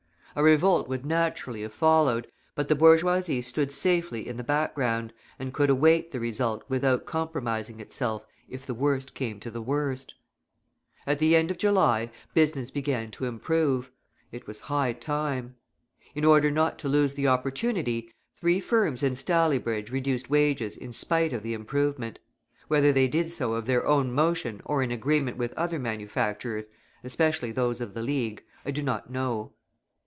A 0.33 0.41
revolt 0.41 0.87
would 0.87 1.05
naturally 1.05 1.61
have 1.63 1.73
followed, 1.73 2.25
but 2.55 2.69
the 2.69 2.75
bourgeoisie 2.75 3.41
stood 3.41 3.73
safely 3.73 4.25
in 4.29 4.37
the 4.37 4.45
background 4.45 5.11
and 5.37 5.53
could 5.53 5.69
await 5.69 6.13
the 6.13 6.21
result 6.21 6.63
without 6.69 7.05
compromising 7.05 7.81
itself 7.81 8.25
if 8.47 8.65
the 8.65 8.73
worst 8.73 9.13
came 9.13 9.41
to 9.41 9.51
the 9.51 9.61
worst. 9.61 10.13
At 11.05 11.19
the 11.19 11.35
end 11.35 11.51
of 11.51 11.57
July 11.57 12.11
business 12.33 12.71
began 12.71 13.11
to 13.11 13.25
improve; 13.25 13.91
it 14.31 14.47
was 14.47 14.61
high 14.71 14.93
time. 14.93 15.55
In 16.15 16.23
order 16.23 16.49
not 16.49 16.79
to 16.79 16.87
lose 16.87 17.15
the 17.15 17.27
opportunity, 17.27 18.09
three 18.39 18.61
firms 18.61 19.03
in 19.03 19.15
Staleybridge 19.17 19.91
reduced 19.91 20.29
wages 20.29 20.77
in 20.77 20.93
spite 20.93 21.33
of 21.33 21.43
the 21.43 21.53
improvement. 21.53 22.19
Whether 22.69 22.93
they 22.93 23.09
did 23.09 23.33
so 23.33 23.51
of 23.53 23.65
their 23.65 23.85
own 23.85 24.13
motion 24.13 24.61
or 24.63 24.81
in 24.81 24.91
agreement 24.91 25.35
with 25.35 25.51
other 25.55 25.77
manufacturers, 25.77 26.69
especially 27.03 27.51
those 27.51 27.81
of 27.81 27.93
the 27.93 28.01
League, 28.01 28.45
I 28.65 28.71
do 28.71 28.81
not 28.81 29.11
know. 29.11 29.51